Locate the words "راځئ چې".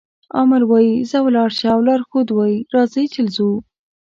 2.75-3.21